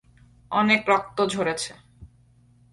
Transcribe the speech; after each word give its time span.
অনেক 0.51 0.81
রক্ত 0.89 1.17
ঝরেছে। 1.25 1.73